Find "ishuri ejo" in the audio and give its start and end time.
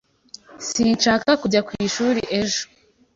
1.87-2.63